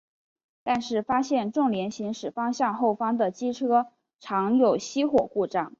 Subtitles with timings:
[0.63, 3.89] 但是发现重联行驶方向后方的机车
[4.19, 5.69] 常有熄火故障。